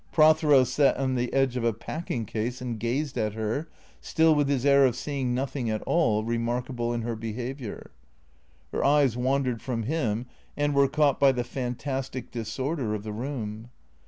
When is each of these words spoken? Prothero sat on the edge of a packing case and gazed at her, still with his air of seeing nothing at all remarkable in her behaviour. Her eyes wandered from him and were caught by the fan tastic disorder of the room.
Prothero 0.11 0.63
sat 0.63 0.97
on 0.97 1.13
the 1.13 1.31
edge 1.31 1.55
of 1.55 1.63
a 1.63 1.73
packing 1.73 2.25
case 2.25 2.59
and 2.59 2.79
gazed 2.79 3.19
at 3.19 3.33
her, 3.33 3.69
still 4.01 4.33
with 4.33 4.49
his 4.49 4.65
air 4.65 4.83
of 4.83 4.95
seeing 4.95 5.35
nothing 5.35 5.69
at 5.69 5.83
all 5.83 6.23
remarkable 6.23 6.91
in 6.91 7.03
her 7.03 7.15
behaviour. 7.15 7.91
Her 8.71 8.83
eyes 8.83 9.15
wandered 9.15 9.61
from 9.61 9.83
him 9.83 10.25
and 10.57 10.73
were 10.73 10.87
caught 10.89 11.19
by 11.19 11.31
the 11.31 11.43
fan 11.43 11.75
tastic 11.75 12.31
disorder 12.31 12.95
of 12.95 13.03
the 13.03 13.13
room. 13.13 13.69